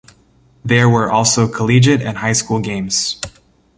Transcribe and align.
There 0.65 0.89
were 0.89 1.11
also 1.11 1.47
collegiate 1.47 2.01
and 2.01 2.17
high 2.17 2.33
school 2.33 2.59
games. 2.59 3.21